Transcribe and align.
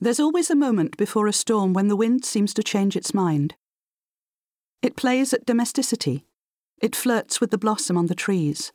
There's 0.00 0.20
always 0.20 0.48
a 0.48 0.54
moment 0.54 0.96
before 0.96 1.26
a 1.26 1.32
storm 1.32 1.72
when 1.72 1.88
the 1.88 1.96
wind 1.96 2.24
seems 2.24 2.54
to 2.54 2.62
change 2.62 2.94
its 2.94 3.12
mind. 3.12 3.56
It 4.80 4.96
plays 4.96 5.32
at 5.32 5.44
domesticity. 5.44 6.24
It 6.80 6.94
flirts 6.94 7.40
with 7.40 7.50
the 7.50 7.58
blossom 7.58 7.96
on 7.96 8.06
the 8.06 8.14
trees. 8.14 8.72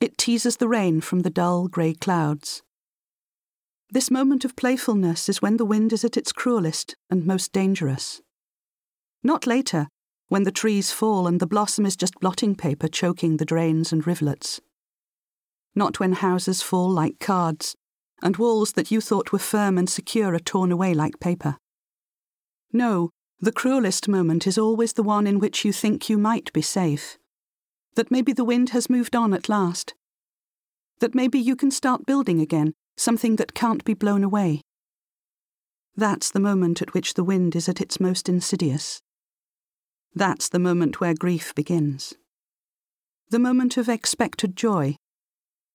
It 0.00 0.16
teases 0.16 0.58
the 0.58 0.68
rain 0.68 1.00
from 1.00 1.20
the 1.20 1.30
dull 1.30 1.66
grey 1.66 1.94
clouds. 1.94 2.62
This 3.90 4.08
moment 4.08 4.44
of 4.44 4.54
playfulness 4.54 5.28
is 5.28 5.42
when 5.42 5.56
the 5.56 5.64
wind 5.64 5.92
is 5.92 6.04
at 6.04 6.16
its 6.16 6.32
cruelest 6.32 6.94
and 7.10 7.26
most 7.26 7.52
dangerous. 7.52 8.20
Not 9.24 9.48
later, 9.48 9.88
when 10.28 10.44
the 10.44 10.52
trees 10.52 10.92
fall 10.92 11.26
and 11.26 11.40
the 11.40 11.46
blossom 11.46 11.84
is 11.84 11.96
just 11.96 12.20
blotting 12.20 12.54
paper 12.54 12.86
choking 12.86 13.38
the 13.38 13.44
drains 13.44 13.92
and 13.92 14.06
rivulets. 14.06 14.60
Not 15.74 15.98
when 15.98 16.12
houses 16.12 16.62
fall 16.62 16.88
like 16.88 17.18
cards 17.18 17.74
and 18.22 18.36
walls 18.36 18.72
that 18.72 18.90
you 18.90 19.00
thought 19.00 19.32
were 19.32 19.38
firm 19.38 19.78
and 19.78 19.88
secure 19.88 20.34
are 20.34 20.38
torn 20.38 20.72
away 20.72 20.94
like 20.94 21.20
paper. 21.20 21.56
No, 22.72 23.10
the 23.40 23.52
cruelest 23.52 24.08
moment 24.08 24.46
is 24.46 24.56
always 24.56 24.94
the 24.94 25.02
one 25.02 25.26
in 25.26 25.38
which 25.38 25.64
you 25.64 25.72
think 25.72 26.08
you 26.08 26.16
might 26.16 26.52
be 26.52 26.62
safe. 26.62 27.18
That 27.94 28.10
maybe 28.10 28.32
the 28.32 28.44
wind 28.44 28.70
has 28.70 28.90
moved 28.90 29.14
on 29.14 29.34
at 29.34 29.48
last. 29.48 29.94
That 31.00 31.14
maybe 31.14 31.38
you 31.38 31.56
can 31.56 31.70
start 31.70 32.06
building 32.06 32.40
again, 32.40 32.72
something 32.96 33.36
that 33.36 33.54
can't 33.54 33.84
be 33.84 33.94
blown 33.94 34.24
away. 34.24 34.62
That's 35.94 36.30
the 36.30 36.40
moment 36.40 36.80
at 36.80 36.94
which 36.94 37.14
the 37.14 37.24
wind 37.24 37.54
is 37.56 37.68
at 37.68 37.80
its 37.80 38.00
most 38.00 38.28
insidious. 38.28 39.00
That's 40.14 40.48
the 40.48 40.58
moment 40.58 41.00
where 41.00 41.14
grief 41.14 41.54
begins. 41.54 42.14
The 43.28 43.38
moment 43.38 43.76
of 43.76 43.88
expected 43.88 44.56
joy. 44.56 44.96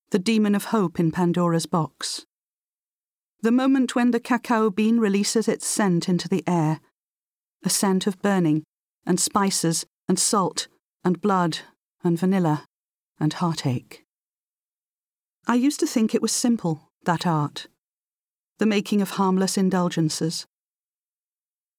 The 0.10 0.20
demon 0.20 0.55
of 0.55 0.66
hope 0.66 0.99
in 0.99 1.12
Pandora's 1.12 1.66
box. 1.68 2.26
The 3.44 3.52
moment 3.52 3.95
when 3.95 4.12
the 4.12 4.20
cacao 4.20 4.70
bean 4.70 5.00
releases 5.00 5.48
its 5.48 5.66
scent 5.66 6.08
into 6.08 6.27
the 6.27 6.44
air 6.48 6.80
a 7.63 7.70
scent 7.70 8.07
of 8.07 8.21
burning, 8.21 8.63
and 9.05 9.20
spices, 9.20 9.85
and 10.07 10.18
salt, 10.18 10.68
and 11.04 11.21
blood, 11.21 11.60
and 12.04 12.18
vanilla, 12.18 12.65
and 13.20 13.34
heartache. 13.34 14.04
I 15.48 15.55
used 15.55 15.80
to 15.82 15.88
think 15.88 16.13
it 16.13 16.21
was 16.21 16.32
simple, 16.32 16.90
that 17.04 17.27
art, 17.27 17.68
the 18.57 18.65
making 18.65 19.02
of 19.02 19.12
harmless 19.12 19.58
indulgences. 19.58 20.46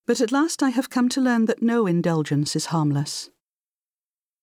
But 0.07 0.21
at 0.21 0.33
last 0.33 0.63
I 0.63 0.71
have 0.71 0.91
come 0.91 1.09
to 1.11 1.21
learn 1.21 1.47
that 1.47 1.63
no 1.63 1.87
indulgence 1.87 2.57
is 2.57 2.67
harmless. 2.67 3.31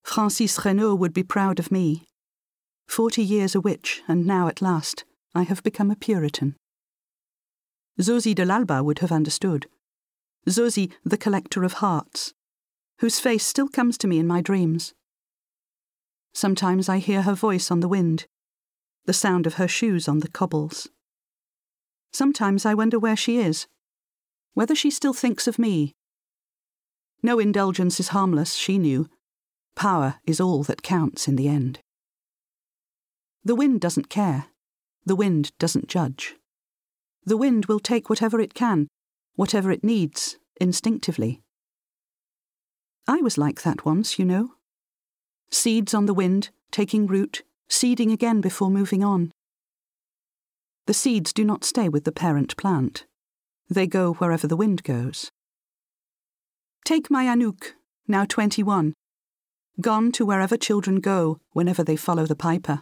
Francis 0.03 0.57
Reynaud 0.57 0.95
would 0.95 1.13
be 1.13 1.23
proud 1.23 1.59
of 1.59 1.71
me. 1.71 2.07
Forty 2.87 3.23
years 3.23 3.55
a 3.55 3.61
witch, 3.61 4.01
and 4.07 4.25
now 4.25 4.47
at 4.47 4.61
last 4.61 5.03
I 5.35 5.43
have 5.43 5.63
become 5.63 5.91
a 5.91 5.95
Puritan. 5.95 6.55
Zozie 7.99 8.33
de 8.35 8.45
l'Alba 8.45 8.83
would 8.83 8.99
have 8.99 9.11
understood. 9.11 9.67
Zozie, 10.47 10.91
the 11.03 11.17
collector 11.17 11.63
of 11.63 11.73
hearts, 11.73 12.33
whose 12.99 13.19
face 13.19 13.45
still 13.45 13.67
comes 13.67 13.97
to 13.97 14.07
me 14.07 14.19
in 14.19 14.27
my 14.27 14.41
dreams. 14.41 14.93
Sometimes 16.33 16.87
I 16.87 16.99
hear 16.99 17.23
her 17.23 17.33
voice 17.33 17.69
on 17.69 17.81
the 17.81 17.87
wind, 17.87 18.25
the 19.05 19.13
sound 19.13 19.45
of 19.45 19.55
her 19.55 19.67
shoes 19.67 20.07
on 20.07 20.19
the 20.19 20.29
cobbles. 20.29 20.87
Sometimes 22.13 22.65
I 22.65 22.73
wonder 22.73 22.97
where 22.97 23.15
she 23.15 23.37
is, 23.37 23.67
whether 24.53 24.75
she 24.75 24.89
still 24.89 25.13
thinks 25.13 25.47
of 25.47 25.59
me. 25.59 25.93
No 27.21 27.37
indulgence 27.39 27.99
is 27.99 28.09
harmless, 28.09 28.53
she 28.53 28.77
knew. 28.77 29.09
Power 29.75 30.15
is 30.25 30.39
all 30.39 30.63
that 30.63 30.83
counts 30.83 31.27
in 31.27 31.35
the 31.35 31.47
end. 31.47 31.79
The 33.43 33.55
wind 33.55 33.81
doesn't 33.81 34.09
care. 34.09 34.47
The 35.05 35.15
wind 35.15 35.51
doesn't 35.59 35.87
judge. 35.87 36.35
The 37.29 37.37
wind 37.37 37.67
will 37.67 37.79
take 37.79 38.09
whatever 38.09 38.39
it 38.39 38.55
can, 38.55 38.87
whatever 39.35 39.69
it 39.69 39.83
needs, 39.83 40.39
instinctively. 40.59 41.43
I 43.07 43.17
was 43.17 43.37
like 43.37 43.61
that 43.61 43.85
once, 43.85 44.17
you 44.17 44.25
know. 44.25 44.53
Seeds 45.51 45.93
on 45.93 46.07
the 46.07 46.13
wind, 46.15 46.49
taking 46.71 47.05
root, 47.05 47.43
seeding 47.67 48.11
again 48.11 48.41
before 48.41 48.71
moving 48.71 49.03
on. 49.03 49.31
The 50.87 50.93
seeds 50.95 51.31
do 51.31 51.45
not 51.45 51.63
stay 51.63 51.87
with 51.87 52.03
the 52.03 52.11
parent 52.11 52.57
plant. 52.57 53.05
They 53.69 53.85
go 53.85 54.13
wherever 54.13 54.47
the 54.47 54.57
wind 54.57 54.81
goes. 54.81 55.29
Take 56.83 57.11
my 57.11 57.25
Anouk, 57.25 57.73
now 58.07 58.25
21, 58.25 58.95
gone 59.79 60.11
to 60.13 60.25
wherever 60.25 60.57
children 60.57 60.99
go 60.99 61.39
whenever 61.51 61.83
they 61.83 61.95
follow 61.95 62.25
the 62.25 62.35
piper. 62.35 62.81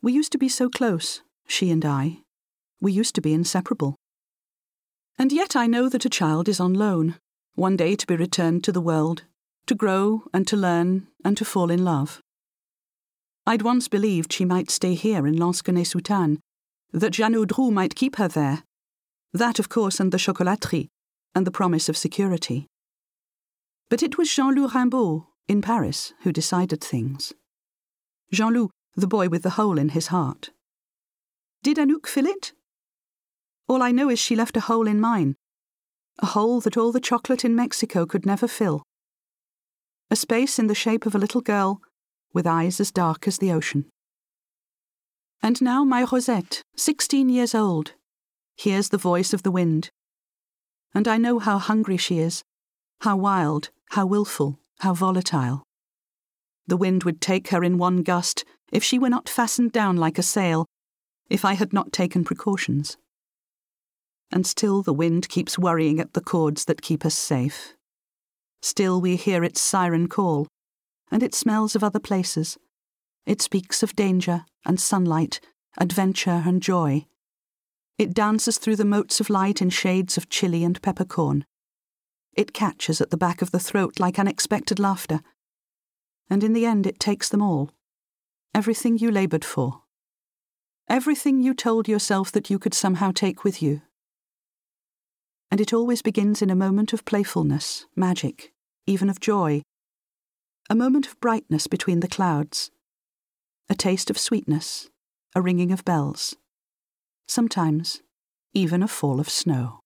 We 0.00 0.12
used 0.12 0.30
to 0.30 0.38
be 0.38 0.48
so 0.48 0.68
close, 0.68 1.22
she 1.48 1.72
and 1.72 1.84
I, 1.84 2.20
we 2.80 2.92
used 2.92 3.14
to 3.14 3.20
be 3.20 3.32
inseparable. 3.32 3.96
And 5.18 5.32
yet 5.32 5.56
I 5.56 5.66
know 5.66 5.88
that 5.88 6.04
a 6.04 6.10
child 6.10 6.48
is 6.48 6.60
on 6.60 6.74
loan, 6.74 7.16
one 7.54 7.76
day 7.76 7.96
to 7.96 8.06
be 8.06 8.14
returned 8.14 8.62
to 8.64 8.72
the 8.72 8.80
world, 8.80 9.24
to 9.66 9.74
grow 9.74 10.22
and 10.32 10.46
to 10.46 10.56
learn 10.56 11.08
and 11.24 11.36
to 11.36 11.44
fall 11.44 11.70
in 11.70 11.84
love. 11.84 12.20
I'd 13.46 13.62
once 13.62 13.88
believed 13.88 14.32
she 14.32 14.44
might 14.44 14.70
stay 14.70 14.94
here 14.94 15.26
in 15.26 15.34
Lansquenet-sous-Tannes, 15.36 16.38
that 16.92 17.10
Jeannot 17.10 17.48
Drou 17.48 17.72
might 17.72 17.94
keep 17.94 18.16
her 18.16 18.28
there. 18.28 18.62
That, 19.32 19.58
of 19.58 19.68
course, 19.68 20.00
and 20.00 20.12
the 20.12 20.18
chocolaterie, 20.18 20.88
and 21.34 21.46
the 21.46 21.50
promise 21.50 21.88
of 21.88 21.96
security. 21.96 22.66
But 23.90 24.02
it 24.02 24.18
was 24.18 24.32
Jean-Loup 24.32 24.74
Rimbault, 24.74 25.26
in 25.48 25.62
Paris, 25.62 26.12
who 26.22 26.32
decided 26.32 26.82
things. 26.82 27.32
Jean-Loup, 28.32 28.70
the 28.94 29.06
boy 29.06 29.28
with 29.28 29.42
the 29.42 29.50
hole 29.50 29.78
in 29.78 29.90
his 29.90 30.08
heart. 30.08 30.50
Did 31.62 31.78
Anouk 31.78 32.06
fill 32.06 32.26
it? 32.26 32.52
All 33.68 33.82
I 33.82 33.92
know 33.92 34.08
is 34.08 34.18
she 34.18 34.34
left 34.34 34.56
a 34.56 34.60
hole 34.60 34.86
in 34.86 34.98
mine, 34.98 35.36
a 36.20 36.26
hole 36.26 36.60
that 36.62 36.78
all 36.78 36.90
the 36.90 37.00
chocolate 37.00 37.44
in 37.44 37.54
Mexico 37.54 38.06
could 38.06 38.24
never 38.24 38.48
fill. 38.48 38.82
A 40.10 40.16
space 40.16 40.58
in 40.58 40.68
the 40.68 40.74
shape 40.74 41.04
of 41.04 41.14
a 41.14 41.18
little 41.18 41.42
girl 41.42 41.82
with 42.32 42.46
eyes 42.46 42.80
as 42.80 42.90
dark 42.90 43.28
as 43.28 43.38
the 43.38 43.52
ocean. 43.52 43.84
And 45.42 45.60
now 45.60 45.84
my 45.84 46.02
Rosette, 46.02 46.62
sixteen 46.76 47.28
years 47.28 47.54
old, 47.54 47.92
hears 48.56 48.88
the 48.88 48.96
voice 48.96 49.34
of 49.34 49.42
the 49.42 49.50
wind. 49.50 49.90
And 50.94 51.06
I 51.06 51.18
know 51.18 51.38
how 51.38 51.58
hungry 51.58 51.98
she 51.98 52.18
is, 52.18 52.42
how 53.02 53.16
wild, 53.18 53.68
how 53.90 54.06
wilful, 54.06 54.58
how 54.80 54.94
volatile. 54.94 55.62
The 56.66 56.78
wind 56.78 57.04
would 57.04 57.20
take 57.20 57.48
her 57.48 57.62
in 57.62 57.76
one 57.76 58.02
gust 58.02 58.46
if 58.72 58.82
she 58.82 58.98
were 58.98 59.10
not 59.10 59.28
fastened 59.28 59.72
down 59.72 59.98
like 59.98 60.18
a 60.18 60.22
sail, 60.22 60.64
if 61.28 61.44
I 61.44 61.52
had 61.52 61.74
not 61.74 61.92
taken 61.92 62.24
precautions 62.24 62.96
and 64.30 64.46
still 64.46 64.82
the 64.82 64.92
wind 64.92 65.28
keeps 65.28 65.58
worrying 65.58 66.00
at 66.00 66.12
the 66.12 66.20
cords 66.20 66.66
that 66.66 66.82
keep 66.82 67.04
us 67.04 67.14
safe. 67.14 67.74
Still 68.62 69.00
we 69.00 69.16
hear 69.16 69.44
its 69.44 69.60
siren 69.60 70.08
call, 70.08 70.46
and 71.10 71.22
it 71.22 71.34
smells 71.34 71.74
of 71.74 71.84
other 71.84 72.00
places. 72.00 72.58
It 73.24 73.40
speaks 73.40 73.82
of 73.82 73.96
danger 73.96 74.44
and 74.64 74.80
sunlight, 74.80 75.40
adventure 75.78 76.42
and 76.44 76.62
joy. 76.62 77.06
It 77.96 78.14
dances 78.14 78.58
through 78.58 78.76
the 78.76 78.84
motes 78.84 79.20
of 79.20 79.30
light 79.30 79.62
in 79.62 79.70
shades 79.70 80.16
of 80.16 80.28
chili 80.28 80.64
and 80.64 80.80
peppercorn. 80.82 81.44
It 82.34 82.52
catches 82.52 83.00
at 83.00 83.10
the 83.10 83.16
back 83.16 83.42
of 83.42 83.50
the 83.50 83.58
throat 83.58 83.98
like 83.98 84.18
unexpected 84.18 84.78
laughter. 84.78 85.20
And 86.30 86.44
in 86.44 86.52
the 86.52 86.66
end, 86.66 86.86
it 86.86 87.00
takes 87.00 87.28
them 87.28 87.42
all. 87.42 87.70
Everything 88.54 88.98
you 88.98 89.10
laboured 89.10 89.44
for. 89.44 89.82
Everything 90.88 91.42
you 91.42 91.54
told 91.54 91.88
yourself 91.88 92.30
that 92.32 92.50
you 92.50 92.58
could 92.58 92.74
somehow 92.74 93.10
take 93.10 93.44
with 93.44 93.62
you 93.62 93.82
and 95.50 95.60
it 95.60 95.72
always 95.72 96.02
begins 96.02 96.42
in 96.42 96.50
a 96.50 96.56
moment 96.56 96.92
of 96.92 97.04
playfulness, 97.04 97.86
magic, 97.96 98.52
even 98.86 99.08
of 99.08 99.20
joy. 99.20 99.62
A 100.70 100.74
moment 100.74 101.06
of 101.06 101.20
brightness 101.20 101.66
between 101.66 102.00
the 102.00 102.08
clouds. 102.08 102.70
A 103.70 103.74
taste 103.74 104.10
of 104.10 104.18
sweetness, 104.18 104.88
a 105.34 105.40
ringing 105.40 105.72
of 105.72 105.84
bells. 105.84 106.36
Sometimes, 107.26 108.02
even 108.54 108.82
a 108.82 108.88
fall 108.88 109.20
of 109.20 109.28
snow. 109.28 109.80